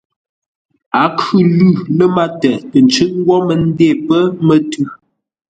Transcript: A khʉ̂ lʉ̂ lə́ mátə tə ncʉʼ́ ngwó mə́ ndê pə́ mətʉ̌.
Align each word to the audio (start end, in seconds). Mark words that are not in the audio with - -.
A 1.01 1.03
khʉ̂ 1.17 1.39
lʉ̂ 1.57 1.71
lə́ 1.97 2.09
mátə 2.15 2.49
tə 2.69 2.77
ncʉʼ́ 2.85 3.09
ngwó 3.19 3.35
mə́ 3.47 3.57
ndê 3.67 3.87
pə́ 4.07 4.21
mətʉ̌. 4.47 4.83